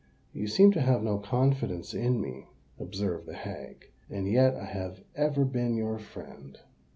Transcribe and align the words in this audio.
"You 0.33 0.47
seem 0.47 0.71
to 0.71 0.81
have 0.81 1.03
no 1.03 1.19
confidence 1.19 1.93
in 1.93 2.19
me," 2.19 2.47
observed 2.79 3.27
the 3.27 3.35
hag; 3.35 3.91
"and 4.09 4.27
yet 4.27 4.55
I 4.55 4.65
have 4.65 5.03
ever 5.15 5.45
been 5.45 5.75
your 5.77 5.99
friend." 5.99 6.57